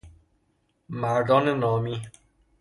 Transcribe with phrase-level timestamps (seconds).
[0.89, 2.01] مردان نامی